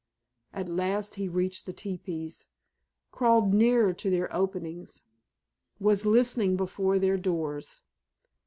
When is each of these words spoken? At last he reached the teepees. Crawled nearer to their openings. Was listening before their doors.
At 0.51 0.67
last 0.67 1.13
he 1.13 1.27
reached 1.29 1.67
the 1.67 1.73
teepees. 1.73 2.47
Crawled 3.11 3.53
nearer 3.53 3.93
to 3.93 4.09
their 4.09 4.35
openings. 4.35 5.03
Was 5.79 6.07
listening 6.07 6.55
before 6.57 6.97
their 6.97 7.17
doors. 7.19 7.83